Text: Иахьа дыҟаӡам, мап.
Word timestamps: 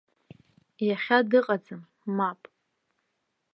Иахьа 0.87 1.19
дыҟаӡам, 1.29 1.81
мап. 2.17 2.41